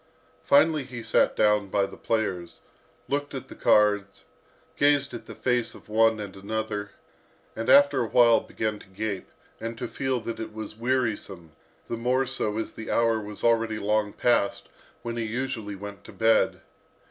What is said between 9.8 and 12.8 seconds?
feel that it was wearisome, the more so, as